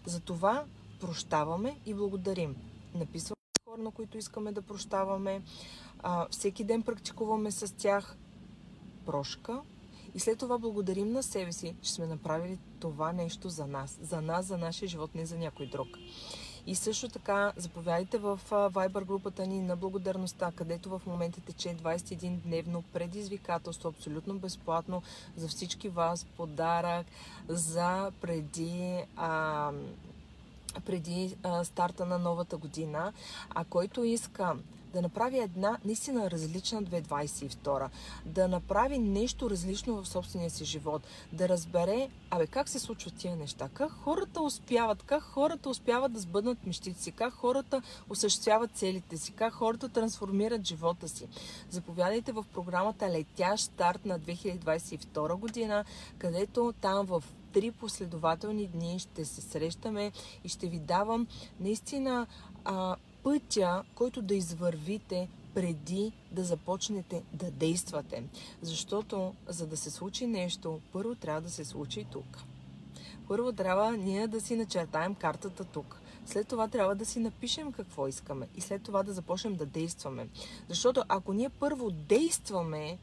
Затова 0.05 0.65
прощаваме 1.00 1.79
и 1.85 1.93
благодарим. 1.93 2.55
Написваме 2.95 3.35
хора, 3.65 3.81
на 3.81 3.91
които 3.91 4.17
искаме 4.17 4.51
да 4.51 4.62
прощаваме. 4.62 5.41
А, 6.00 6.27
всеки 6.29 6.63
ден 6.63 6.83
практикуваме 6.83 7.51
с 7.51 7.75
тях 7.75 8.17
прошка 9.05 9.62
и 10.15 10.19
след 10.19 10.39
това 10.39 10.57
благодарим 10.57 11.12
на 11.12 11.24
себе 11.24 11.51
си, 11.51 11.75
че 11.81 11.91
сме 11.93 12.07
направили 12.07 12.59
това 12.79 13.13
нещо 13.13 13.50
за 13.50 13.67
нас. 13.67 14.00
За 14.01 14.21
нас, 14.21 14.45
за 14.45 14.57
нашия 14.57 14.89
живот, 14.89 15.15
не 15.15 15.25
за 15.25 15.38
някой 15.38 15.65
друг. 15.65 15.88
И 16.67 16.75
също 16.75 17.10
така, 17.10 17.53
заповядайте 17.57 18.17
в 18.17 18.39
Viber 18.50 19.05
групата 19.05 19.48
ни 19.48 19.62
на 19.62 19.75
благодарността, 19.75 20.51
където 20.55 20.89
в 20.89 21.01
момента 21.05 21.41
тече 21.41 21.69
21-дневно 21.69 22.84
предизвикателство, 22.93 23.89
абсолютно 23.89 24.34
безплатно 24.34 25.01
за 25.38 25.48
всички 25.48 25.89
вас, 25.89 26.25
подарък 26.38 27.07
за 27.48 28.12
преди 28.22 29.03
а, 29.15 29.72
преди 30.86 31.36
а, 31.43 31.63
старта 31.63 32.05
на 32.05 32.17
новата 32.17 32.57
година, 32.57 33.13
а 33.50 33.65
който 33.65 34.03
иска 34.03 34.55
да 34.96 35.02
направи 35.02 35.40
една 35.40 35.78
наистина 35.86 36.32
различна 36.32 36.84
2022, 36.84 37.90
да 38.25 38.48
направи 38.48 38.98
нещо 39.00 39.50
различно 39.50 40.04
в 40.04 40.08
собствения 40.08 40.50
си 40.50 40.66
живот, 40.66 41.02
да 41.34 41.50
разбере, 41.50 42.10
абе, 42.30 42.48
как 42.48 42.70
се 42.70 42.80
случват 42.80 43.16
тия 43.16 43.36
неща, 43.36 43.70
как 43.74 43.92
хората 43.92 44.42
успяват, 44.42 45.04
как 45.04 45.24
хората 45.24 45.70
успяват 45.70 46.14
да 46.14 46.20
сбъднат 46.20 46.66
мечтите 46.66 47.02
си, 47.02 47.12
как 47.12 47.34
хората 47.34 47.82
осъществяват 48.10 48.72
целите 48.74 49.18
си, 49.18 49.32
как 49.32 49.54
хората 49.54 49.90
трансформират 49.90 50.68
живота 50.68 51.10
си. 51.10 51.28
Заповядайте 51.70 52.32
в 52.32 52.46
програмата 52.54 53.10
Летящ 53.10 53.64
старт 53.64 54.06
на 54.06 54.20
2022 54.20 55.36
година, 55.36 55.86
където 56.18 56.74
там 56.82 57.06
в 57.06 57.24
три 57.54 57.72
последователни 57.72 58.68
дни 58.68 59.00
ще 59.00 59.25
се 59.25 59.42
срещаме 59.42 60.12
и 60.44 60.50
ще 60.50 60.68
ви 60.68 60.80
давам 60.80 61.28
наистина 61.60 62.28
а, 62.66 62.96
пътя, 63.25 63.84
който 63.96 64.22
да 64.22 64.36
извървите 64.36 65.29
преди 65.53 66.12
да 66.32 66.44
започнете 66.44 67.24
да 67.34 67.51
действате. 67.51 68.24
Защото, 68.62 69.34
за 69.48 69.67
да 69.67 69.77
се 69.77 69.91
случи 69.91 70.27
нещо, 70.27 70.79
първо 70.94 71.15
трябва 71.15 71.41
да 71.41 71.50
се 71.50 71.65
случи 71.65 72.05
тук. 72.12 72.44
Първо 73.27 73.53
трябва 73.53 73.98
ние 73.98 74.27
да 74.27 74.41
си 74.41 74.55
начертаем 74.55 75.15
картата 75.15 75.63
тук. 75.63 76.01
След 76.25 76.48
това 76.48 76.67
трябва 76.67 76.96
да 76.96 77.05
си 77.05 77.20
напишем 77.20 77.72
какво 77.72 78.08
искаме 78.08 78.48
и 78.55 78.62
след 78.62 78.84
това 78.84 79.03
да 79.03 79.13
започнем 79.13 79.55
да 79.55 79.65
действаме. 79.65 80.27
Защото 80.70 81.03
ако 81.08 81.34
ние 81.34 81.50
първо 81.50 81.91
действаме 81.91 82.98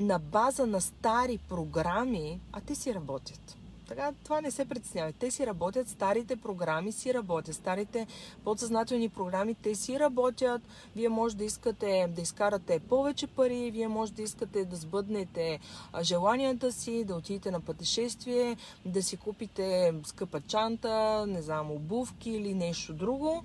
на 0.00 0.18
база 0.18 0.66
на 0.66 0.80
стари 0.80 1.38
програми, 1.38 2.40
а 2.52 2.60
те 2.60 2.74
си 2.74 2.94
работят. 2.94 3.55
Така, 3.88 4.12
това 4.24 4.40
не 4.40 4.50
се 4.50 4.64
притеснявай. 4.64 5.12
Те 5.12 5.30
си 5.30 5.46
работят, 5.46 5.88
старите 5.88 6.36
програми 6.36 6.92
си 6.92 7.14
работят, 7.14 7.54
старите 7.54 8.06
подсъзнателни 8.44 9.08
програми, 9.08 9.54
те 9.54 9.74
си 9.74 9.98
работят. 9.98 10.62
Вие 10.96 11.08
може 11.08 11.36
да 11.36 11.44
искате 11.44 12.06
да 12.16 12.22
изкарате 12.22 12.78
повече 12.78 13.26
пари, 13.26 13.70
вие 13.70 13.88
може 13.88 14.12
да 14.12 14.22
искате 14.22 14.64
да 14.64 14.76
сбъднете 14.76 15.58
желанията 16.02 16.72
си, 16.72 17.04
да 17.04 17.14
отидете 17.14 17.50
на 17.50 17.60
пътешествие, 17.60 18.56
да 18.84 19.02
си 19.02 19.16
купите 19.16 19.94
скъпа 20.04 20.40
чанта, 20.40 21.24
не 21.28 21.42
знам, 21.42 21.70
обувки 21.70 22.30
или 22.30 22.54
нещо 22.54 22.92
друго. 22.94 23.44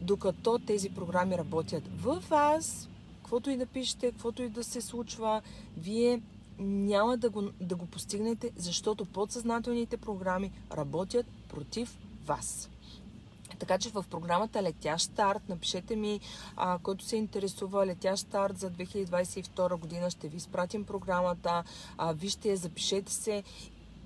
Докато 0.00 0.58
тези 0.58 0.90
програми 0.90 1.38
работят 1.38 1.82
в 2.00 2.22
вас, 2.28 2.88
каквото 3.16 3.50
и 3.50 3.56
да 3.56 3.66
пишете, 3.66 4.10
каквото 4.10 4.42
и 4.42 4.48
да 4.48 4.64
се 4.64 4.80
случва, 4.80 5.42
вие 5.76 6.20
няма 6.58 7.16
да 7.16 7.30
го, 7.30 7.50
да 7.60 7.76
го 7.76 7.86
постигнете, 7.86 8.50
защото 8.56 9.04
подсъзнателните 9.04 9.96
програми 9.96 10.52
работят 10.72 11.26
против 11.48 11.98
вас. 12.26 12.70
Така 13.58 13.78
че 13.78 13.90
в 13.90 14.04
програмата 14.10 14.62
Летящ 14.62 15.04
старт, 15.04 15.42
напишете 15.48 15.96
ми, 15.96 16.20
а, 16.56 16.78
който 16.82 17.04
се 17.04 17.16
интересува 17.16 17.86
Летящ 17.86 18.26
старт 18.26 18.58
за 18.58 18.70
2022 18.70 19.76
година, 19.76 20.10
ще 20.10 20.28
ви 20.28 20.36
изпратим 20.36 20.84
програмата, 20.84 21.64
а, 21.98 22.12
вижте 22.12 22.48
я, 22.48 22.56
запишете 22.56 23.12
се 23.12 23.42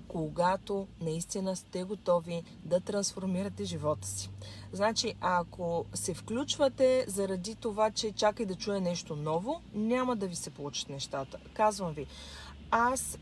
когато 0.09 0.87
наистина 1.01 1.55
сте 1.55 1.83
готови 1.83 2.43
да 2.63 2.79
трансформирате 2.79 3.63
живота 3.63 4.07
си. 4.07 4.29
Значи, 4.73 5.13
ако 5.21 5.85
се 5.93 6.13
включвате 6.13 7.05
заради 7.07 7.55
това, 7.55 7.91
че 7.91 8.11
чакай 8.11 8.45
да 8.45 8.55
чуя 8.55 8.81
нещо 8.81 9.15
ново, 9.15 9.61
няма 9.73 10.15
да 10.15 10.27
ви 10.27 10.35
се 10.35 10.49
получат 10.49 10.89
нещата. 10.89 11.37
Казвам 11.53 11.93
ви, 11.93 12.07
аз 12.71 13.17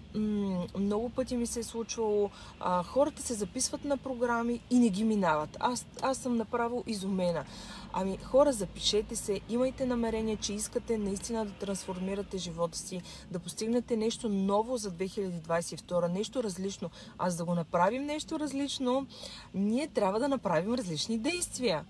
много 0.78 1.10
пъти 1.10 1.38
ми 1.38 1.48
се 1.48 1.60
е 1.60 1.64
случвало, 1.64 2.30
а, 2.60 2.84
хората 2.84 3.22
се 3.22 3.34
записват 3.34 3.86
на 3.86 3.98
програми 3.98 4.62
и 4.70 4.80
не 4.80 4.90
ги 4.90 5.04
минават. 5.04 5.58
Аз, 5.60 5.86
аз 6.02 6.18
съм 6.18 6.38
направо 6.38 6.84
изумена. 6.88 7.46
Ами, 7.94 8.18
хора, 8.18 8.54
запишете 8.54 9.16
се, 9.16 9.42
имайте 9.50 9.86
намерение, 9.86 10.36
че 10.36 10.54
искате 10.54 10.98
наистина 10.98 11.46
да 11.46 11.52
трансформирате 11.52 12.38
живота 12.38 12.78
си, 12.78 13.02
да 13.32 13.40
постигнете 13.40 13.98
нещо 13.98 14.30
ново 14.30 14.78
за 14.78 14.92
2022, 14.92 16.08
нещо 16.08 16.44
различно. 16.44 16.90
А 17.18 17.30
за 17.30 17.38
да 17.38 17.46
го 17.46 17.56
направим 17.56 18.06
нещо 18.06 18.40
различно, 18.40 19.08
ние 19.54 19.88
трябва 19.88 20.20
да 20.20 20.28
направим 20.28 20.74
различни 20.74 21.18
действия. 21.18 21.86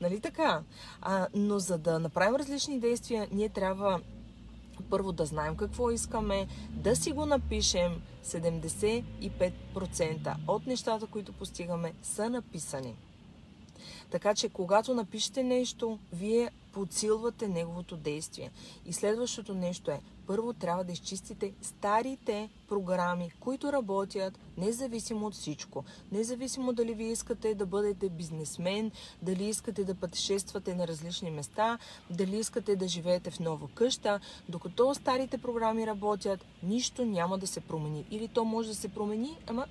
Нали 0.00 0.20
така? 0.20 0.62
А, 1.02 1.26
но 1.34 1.58
за 1.58 1.78
да 1.78 1.98
направим 1.98 2.36
различни 2.36 2.80
действия, 2.80 3.28
ние 3.32 3.48
трябва 3.48 4.00
първо 4.82 5.12
да 5.12 5.26
знаем 5.26 5.56
какво 5.56 5.90
искаме, 5.90 6.46
да 6.70 6.96
си 6.96 7.12
го 7.12 7.26
напишем. 7.26 8.02
75% 8.24 10.34
от 10.48 10.66
нещата, 10.66 11.06
които 11.06 11.32
постигаме, 11.32 11.92
са 12.02 12.30
написани. 12.30 12.94
Така 14.10 14.34
че, 14.34 14.48
когато 14.48 14.94
напишете 14.94 15.42
нещо, 15.42 15.98
вие 16.12 16.50
подсилвате 16.72 17.48
неговото 17.48 17.96
действие. 17.96 18.50
И 18.86 18.92
следващото 18.92 19.54
нещо 19.54 19.90
е, 19.90 20.00
първо 20.28 20.52
трябва 20.52 20.84
да 20.84 20.92
изчистите 20.92 21.52
старите 21.62 22.48
програми, 22.68 23.30
които 23.40 23.72
работят 23.72 24.38
независимо 24.56 25.26
от 25.26 25.34
всичко. 25.34 25.84
Независимо 26.12 26.72
дали 26.72 26.94
вие 26.94 27.12
искате 27.12 27.54
да 27.54 27.66
бъдете 27.66 28.08
бизнесмен, 28.08 28.90
дали 29.22 29.44
искате 29.44 29.84
да 29.84 29.94
пътешествате 29.94 30.74
на 30.74 30.88
различни 30.88 31.30
места, 31.30 31.78
дали 32.10 32.36
искате 32.36 32.76
да 32.76 32.88
живеете 32.88 33.30
в 33.30 33.40
нова 33.40 33.68
къща, 33.74 34.20
докато 34.48 34.94
старите 34.94 35.38
програми 35.38 35.86
работят, 35.86 36.44
нищо 36.62 37.04
няма 37.04 37.38
да 37.38 37.46
се 37.46 37.60
промени. 37.60 38.06
Или 38.10 38.28
то 38.28 38.44
може 38.44 38.68
да 38.68 38.74
се 38.74 38.88
промени, 38.88 39.38
ама 39.46 39.66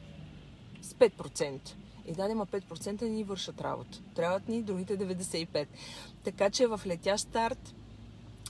с 0.81 0.93
5%. 0.93 1.59
И 2.07 2.13
да, 2.13 2.29
има 2.29 2.45
5% 2.45 3.01
не 3.01 3.09
ни 3.09 3.23
вършат 3.23 3.61
работа. 3.61 4.01
Трябват 4.15 4.47
ни 4.47 4.61
другите 4.61 4.97
95%. 4.97 5.67
Така 6.23 6.49
че 6.49 6.67
в 6.67 6.81
летящ 6.85 7.27
старт 7.27 7.75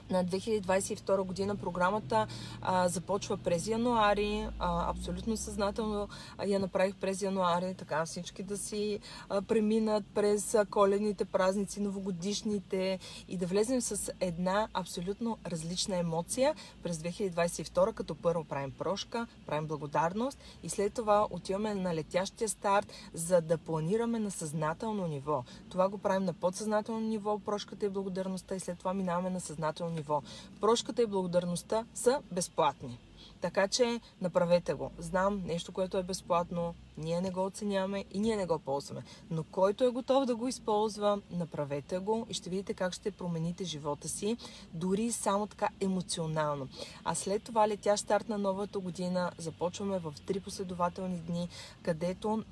на 0.10 0.26
2022 0.26 1.24
година 1.24 1.56
програмата 1.56 2.28
а, 2.62 2.88
започва 2.88 3.38
през 3.38 3.68
януари. 3.68 4.48
А, 4.60 4.90
абсолютно 4.90 5.38
съзнателно 5.38 6.08
я 6.46 6.60
направих 6.60 6.96
през 6.96 7.22
януари, 7.22 7.76
така 7.78 8.06
всички 8.06 8.44
да 8.44 8.58
си 8.58 9.00
а, 9.30 9.42
преминат 9.42 10.04
през 10.14 10.56
коледните 10.70 11.26
празници, 11.26 11.82
новогодишните 11.82 13.00
и 13.28 13.38
да 13.38 13.46
влезем 13.46 13.82
с 13.82 14.12
една 14.20 14.68
абсолютно 14.74 15.38
различна 15.46 15.96
емоция 15.96 16.56
през 16.84 16.98
2022, 16.98 17.94
като 17.94 18.16
първо 18.16 18.44
правим 18.44 18.72
прошка, 18.72 19.28
правим 19.46 19.68
благодарност 19.68 20.40
и 20.64 20.70
след 20.70 20.94
това 20.94 21.28
отиваме 21.32 21.76
на 21.76 21.96
летящия 21.96 22.50
старт, 22.50 22.94
за 23.14 23.42
да 23.42 23.58
планираме 23.58 24.20
на 24.20 24.32
съзнателно 24.32 25.08
ниво. 25.08 25.44
Това 25.70 25.90
го 25.90 25.98
правим 25.98 26.26
на 26.26 26.34
подсъзнателно 26.34 27.02
ниво, 27.02 27.40
прошката 27.40 27.86
и 27.86 27.90
благодарността 27.90 28.56
и 28.56 28.60
след 28.60 28.80
това 28.80 28.94
минаваме 28.94 29.30
на 29.30 29.40
съзнателно 29.40 29.97
ниво. 29.98 30.22
Прошката 30.62 31.02
и 31.02 31.06
благодарността 31.06 31.86
са 31.94 32.22
безплатни. 32.32 32.98
Така 33.42 33.68
че 33.68 34.00
направете 34.22 34.74
го. 34.74 34.92
Знам 34.98 35.44
нещо, 35.46 35.72
което 35.72 35.98
е 35.98 36.04
безплатно, 36.04 36.76
ние 36.98 37.22
не 37.22 37.32
го 37.32 37.46
оценяваме 37.46 38.06
и 38.12 38.20
ние 38.20 38.36
не 38.36 38.46
го 38.46 38.60
ползваме. 38.60 39.04
Но 39.32 39.44
който 39.44 39.84
е 39.84 39.90
готов 39.90 40.26
да 40.26 40.36
го 40.36 40.48
използва, 40.48 41.22
направете 41.32 41.98
го 41.98 42.26
и 42.30 42.34
ще 42.34 42.50
видите 42.50 42.74
как 42.74 42.94
ще 42.94 43.12
промените 43.12 43.64
живота 43.64 44.10
си, 44.10 44.38
дори 44.74 45.12
само 45.12 45.48
така 45.48 45.70
емоционално. 45.82 46.68
А 47.04 47.16
след 47.16 47.44
това 47.44 47.68
летя 47.68 47.98
старт 47.98 48.30
на 48.30 48.38
новата 48.38 48.80
година, 48.80 49.32
започваме 49.38 50.00
в 50.00 50.14
три 50.26 50.40
последователни 50.40 51.18
дни, 51.18 51.50
където 51.82 52.44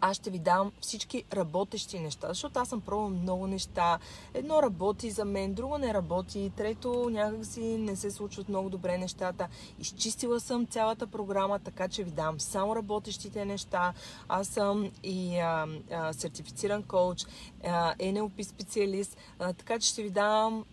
аз 0.00 0.16
ще 0.16 0.30
ви 0.30 0.38
дам 0.38 0.72
всички 0.80 1.24
работещи 1.32 1.98
неща, 1.98 2.28
защото 2.28 2.58
аз 2.58 2.68
съм 2.68 2.80
пробвала 2.80 3.10
много 3.10 3.46
неща. 3.46 3.98
Едно 4.34 4.62
работи 4.62 5.10
за 5.10 5.24
мен, 5.24 5.54
друго 5.54 5.78
не 5.78 5.94
работи, 5.94 6.52
трето 6.56 7.10
някакси 7.10 7.60
не 7.60 7.96
се 7.96 8.10
случват 8.10 8.48
много 8.48 8.70
добре 8.70 8.98
нещата. 8.98 9.48
Изчистила 9.78 10.40
съм 10.40 10.66
цялата 10.66 11.06
програма, 11.06 11.58
така 11.58 11.88
че 11.88 12.04
ви 12.04 12.10
дам 12.10 12.40
само 12.40 12.76
работещите 12.76 13.44
неща. 13.44 13.92
Аз 14.28 14.48
съм 14.48 14.90
и 15.02 15.38
а, 15.38 15.66
а, 15.90 16.12
сертифициран 16.12 16.82
коуч, 16.82 17.24
а, 17.64 17.94
NLP 17.94 18.42
специалист, 18.42 19.16
а, 19.38 19.52
така 19.52 19.78
че 19.78 19.88
ще 19.88 20.02
ви 20.02 20.10
дам 20.10 20.64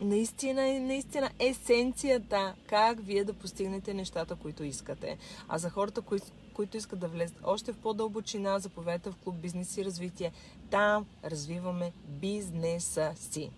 наистина, 0.00 0.80
наистина 0.80 1.30
есенцията 1.38 2.54
как 2.66 2.98
вие 3.00 3.24
да 3.24 3.32
постигнете 3.32 3.94
нещата, 3.94 4.36
които 4.36 4.64
искате. 4.64 5.18
А 5.48 5.58
за 5.58 5.70
хората, 5.70 6.00
които 6.00 6.26
които 6.60 6.76
искат 6.76 6.98
да 6.98 7.08
влезат 7.08 7.40
още 7.44 7.72
в 7.72 7.76
по-дълбочина, 7.76 8.58
заповядайте 8.58 9.10
в 9.10 9.16
клуб 9.16 9.36
Бизнес 9.36 9.76
и 9.76 9.84
развитие. 9.84 10.32
Там 10.70 11.06
развиваме 11.24 11.92
бизнеса 12.08 13.12
си. 13.16 13.50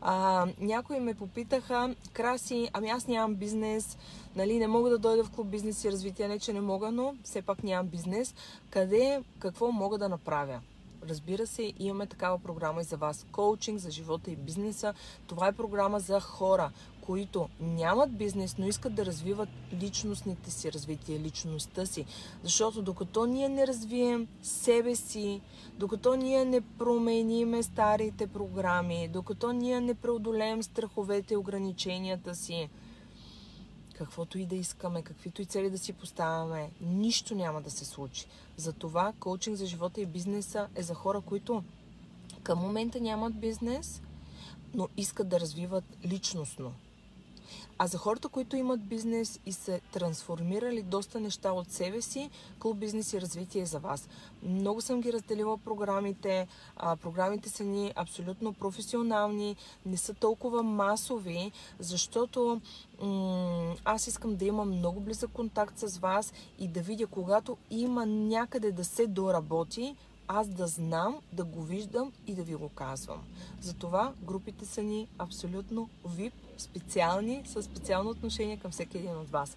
А, 0.00 0.46
някои 0.60 1.00
ме 1.00 1.14
попитаха, 1.14 1.94
Краси, 2.12 2.70
ами 2.72 2.88
аз 2.88 3.06
нямам 3.06 3.34
бизнес, 3.34 3.98
нали, 4.36 4.58
не 4.58 4.66
мога 4.66 4.90
да 4.90 4.98
дойда 4.98 5.24
в 5.24 5.30
клуб 5.30 5.46
Бизнес 5.46 5.84
и 5.84 5.92
развитие, 5.92 6.28
не 6.28 6.38
че 6.38 6.52
не 6.52 6.60
мога, 6.60 6.92
но 6.92 7.14
все 7.24 7.42
пак 7.42 7.62
нямам 7.62 7.86
бизнес. 7.86 8.34
Къде, 8.70 9.22
какво 9.38 9.72
мога 9.72 9.98
да 9.98 10.08
направя? 10.08 10.60
Разбира 11.08 11.46
се, 11.46 11.72
имаме 11.78 12.06
такава 12.06 12.38
програма 12.38 12.80
и 12.80 12.84
за 12.84 12.96
вас. 12.96 13.26
Коучинг 13.32 13.78
за 13.78 13.90
живота 13.90 14.30
и 14.30 14.36
бизнеса. 14.36 14.94
Това 15.26 15.48
е 15.48 15.52
програма 15.52 16.00
за 16.00 16.20
хора, 16.20 16.70
които 17.10 17.48
нямат 17.60 18.16
бизнес, 18.16 18.58
но 18.58 18.66
искат 18.66 18.94
да 18.94 19.06
развиват 19.06 19.48
личностните 19.72 20.50
си 20.50 20.72
развитие, 20.72 21.20
личността 21.20 21.86
си. 21.86 22.04
Защото 22.42 22.82
докато 22.82 23.26
ние 23.26 23.48
не 23.48 23.66
развием 23.66 24.28
себе 24.42 24.96
си, 24.96 25.40
докато 25.78 26.16
ние 26.16 26.44
не 26.44 26.60
промениме 26.60 27.62
старите 27.62 28.26
програми, 28.26 29.08
докато 29.08 29.52
ние 29.52 29.80
не 29.80 29.94
преодолеем 29.94 30.62
страховете 30.62 31.34
и 31.34 31.36
ограниченията 31.36 32.34
си, 32.34 32.68
каквото 33.94 34.38
и 34.38 34.46
да 34.46 34.56
искаме, 34.56 35.02
каквито 35.02 35.42
и 35.42 35.44
цели 35.44 35.70
да 35.70 35.78
си 35.78 35.92
поставяме, 35.92 36.70
нищо 36.80 37.34
няма 37.34 37.60
да 37.60 37.70
се 37.70 37.84
случи. 37.84 38.26
Затова 38.56 39.12
коучинг 39.20 39.56
за 39.56 39.66
живота 39.66 40.00
и 40.00 40.06
бизнеса 40.06 40.68
е 40.74 40.82
за 40.82 40.94
хора, 40.94 41.20
които 41.20 41.62
към 42.42 42.58
момента 42.58 43.00
нямат 43.00 43.40
бизнес, 43.40 44.02
но 44.74 44.88
искат 44.96 45.28
да 45.28 45.40
развиват 45.40 45.84
личностно. 46.04 46.72
А 47.82 47.86
за 47.86 47.98
хората, 47.98 48.28
които 48.28 48.56
имат 48.56 48.84
бизнес 48.84 49.40
и 49.46 49.52
се 49.52 49.80
трансформирали 49.92 50.82
доста 50.82 51.20
неща 51.20 51.52
от 51.52 51.70
себе 51.70 52.02
си, 52.02 52.30
Клуб 52.58 52.76
Бизнес 52.76 53.12
и 53.12 53.20
развитие 53.20 53.62
е 53.62 53.66
за 53.66 53.78
вас. 53.78 54.08
Много 54.42 54.80
съм 54.80 55.00
ги 55.00 55.12
разделила 55.12 55.58
програмите. 55.58 56.48
А, 56.76 56.96
програмите 56.96 57.48
са 57.48 57.64
ни 57.64 57.92
абсолютно 57.96 58.52
професионални, 58.52 59.56
не 59.86 59.96
са 59.96 60.14
толкова 60.14 60.62
масови, 60.62 61.52
защото 61.78 62.60
м- 63.02 63.74
аз 63.84 64.06
искам 64.06 64.36
да 64.36 64.44
имам 64.44 64.68
много 64.68 65.00
близък 65.00 65.30
контакт 65.30 65.78
с 65.78 65.98
вас 65.98 66.32
и 66.58 66.68
да 66.68 66.80
видя, 66.80 67.06
когато 67.06 67.56
има 67.70 68.06
някъде 68.06 68.72
да 68.72 68.84
се 68.84 69.06
доработи, 69.06 69.96
аз 70.28 70.48
да 70.48 70.66
знам, 70.66 71.18
да 71.32 71.44
го 71.44 71.62
виждам 71.62 72.12
и 72.26 72.34
да 72.34 72.42
ви 72.42 72.54
го 72.54 72.68
казвам. 72.68 73.22
Затова 73.60 74.12
групите 74.22 74.66
са 74.66 74.82
ни 74.82 75.08
абсолютно 75.18 75.88
VIP, 76.06 76.32
специални, 76.60 77.42
със 77.46 77.64
специално 77.64 78.10
отношение 78.10 78.56
към 78.56 78.70
всеки 78.70 78.98
един 78.98 79.16
от 79.16 79.30
вас. 79.30 79.56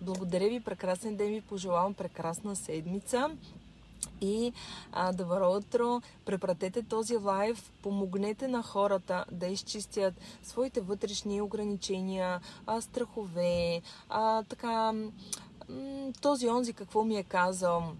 Благодаря 0.00 0.48
ви, 0.48 0.60
прекрасен 0.60 1.16
ден 1.16 1.28
ви, 1.28 1.40
пожелавам 1.40 1.94
прекрасна 1.94 2.56
седмица. 2.56 3.30
И 4.20 4.52
а, 4.92 5.12
добро 5.12 5.56
утро! 5.56 6.00
Препратете 6.24 6.82
този 6.82 7.16
лайв, 7.16 7.72
помогнете 7.82 8.48
на 8.48 8.62
хората 8.62 9.24
да 9.32 9.46
изчистят 9.46 10.14
своите 10.42 10.80
вътрешни 10.80 11.40
ограничения, 11.40 12.40
а, 12.66 12.80
страхове, 12.80 13.82
а, 14.08 14.42
така, 14.42 14.92
този 16.20 16.48
онзи 16.48 16.72
какво 16.72 17.04
ми 17.04 17.16
е 17.16 17.22
казал, 17.22 17.92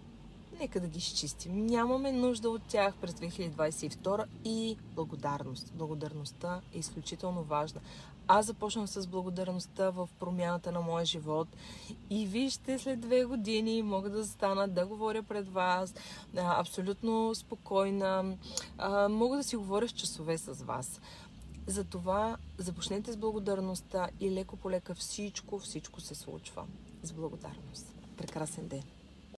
нека 0.61 0.81
да 0.81 0.89
ги 0.89 0.99
изчистим. 0.99 1.67
Нямаме 1.67 2.13
нужда 2.13 2.51
от 2.51 2.63
тях 2.63 2.95
през 3.01 3.15
2022 3.15 4.25
и 4.45 4.77
благодарност. 4.95 5.73
Благодарността 5.75 6.61
е 6.75 6.79
изключително 6.79 7.43
важна. 7.43 7.81
Аз 8.29 8.47
започнах 8.47 8.91
с 8.91 9.07
благодарността 9.07 9.91
в 9.91 10.09
промяната 10.19 10.73
на 10.73 10.81
моя 10.81 11.07
живот 11.07 11.49
и 12.11 12.27
вижте, 12.27 12.79
след 12.79 13.01
две 13.01 13.25
години 13.25 13.83
мога 13.83 14.11
да 14.11 14.23
застана 14.23 14.69
да 14.69 14.87
говоря 14.87 15.23
пред 15.23 15.49
вас, 15.49 15.95
абсолютно 16.37 17.35
спокойна, 17.35 18.37
мога 19.11 19.37
да 19.37 19.45
си 19.45 19.57
говоря 19.57 19.89
в 19.89 19.95
часове 19.95 20.39
с 20.39 20.63
вас. 20.63 21.01
Затова 21.67 22.37
започнете 22.59 23.13
с 23.13 23.17
благодарността 23.17 24.09
и 24.21 24.31
леко 24.31 24.57
по 24.57 24.71
лека 24.71 24.95
всичко, 24.95 25.59
всичко 25.59 26.01
се 26.01 26.15
случва. 26.15 26.65
С 27.03 27.13
благодарност. 27.13 27.95
Прекрасен 28.17 28.69
ден! 28.69 28.94